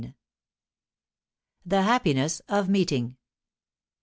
THE 1.63 1.83
HAPPINESS 1.83 2.39
OF 2.49 2.67
MEETING. 2.67 3.17